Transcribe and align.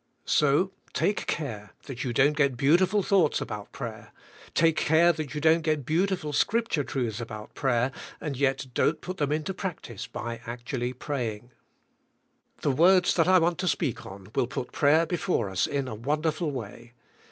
So 0.25 0.71
take 0.93 1.27
care 1.27 1.73
that 1.83 2.03
you 2.03 2.11
don't 2.11 2.35
get 2.35 2.57
beau 2.57 2.75
tiful 2.75 3.03
thoughts 3.03 3.39
about 3.39 3.71
prayer; 3.71 4.11
take 4.55 4.75
care 4.77 5.13
that 5.13 5.35
you 5.35 5.39
don't 5.39 5.61
get 5.61 5.85
beautiful 5.85 6.33
Scripture 6.33 6.83
truths 6.83 7.21
about 7.21 7.53
prayer 7.53 7.91
and 8.19 8.35
yet 8.35 8.65
don't 8.73 8.99
put 8.99 9.17
them 9.17 9.31
into 9.31 9.53
practice 9.53 10.07
by 10.07 10.41
actually 10.47 10.91
praying. 10.93 11.51
The 12.63 12.71
words 12.71 13.13
that 13.13 13.27
I 13.27 13.37
want 13.37 13.59
to 13.59 13.67
speak 13.67 14.03
on 14.03 14.29
will 14.33 14.47
put 14.47 14.71
prayer 14.71 15.05
before 15.05 15.51
us 15.51 15.67
in 15.67 15.87
a 15.87 15.93
wonderful 15.93 16.49
way. 16.49 16.93